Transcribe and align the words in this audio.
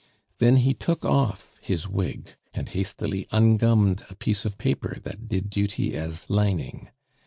Then 0.39 0.55
he 0.55 0.73
took 0.73 1.05
off 1.05 1.59
his 1.61 1.87
wig, 1.87 2.35
and 2.55 2.67
hastily 2.67 3.27
ungummed 3.31 4.03
a 4.09 4.15
piece 4.15 4.45
of 4.45 4.57
paper 4.57 4.97
that 5.03 5.27
did 5.27 5.47
duty 5.51 5.95
as 5.95 6.27
lining. 6.27 6.89